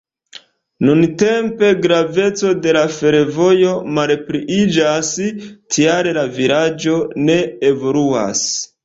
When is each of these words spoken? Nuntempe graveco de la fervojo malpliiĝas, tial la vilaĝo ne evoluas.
Nuntempe 0.85 1.67
graveco 1.83 2.53
de 2.63 2.73
la 2.77 2.81
fervojo 2.95 3.73
malpliiĝas, 3.99 5.13
tial 5.77 6.11
la 6.19 6.25
vilaĝo 6.39 6.97
ne 7.29 7.37
evoluas. 7.71 8.43